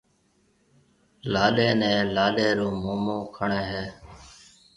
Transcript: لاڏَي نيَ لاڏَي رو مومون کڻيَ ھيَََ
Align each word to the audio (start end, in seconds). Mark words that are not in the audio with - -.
لاڏَي 1.31 1.69
نيَ 1.79 1.91
لاڏَي 2.15 2.49
رو 2.59 2.67
مومون 2.83 3.19
کڻيَ 3.35 3.61
ھيَََ 3.71 3.83